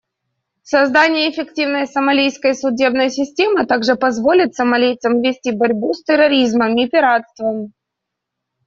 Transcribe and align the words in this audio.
Создание 0.63 1.29
эффективной 1.29 1.85
сомалийской 1.85 2.55
судебной 2.55 3.11
системы 3.11 3.67
также 3.67 3.93
позволит 3.95 4.55
сомалийцам 4.55 5.21
вести 5.21 5.51
борьбу 5.51 5.93
с 5.93 6.03
терроризмом 6.03 6.75
и 6.75 6.89
пиратством. 6.89 7.71